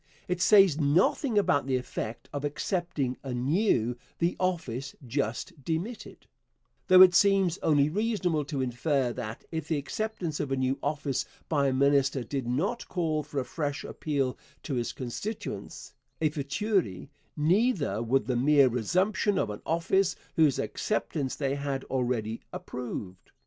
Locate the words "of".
2.33-2.43, 10.39-10.51, 19.37-19.51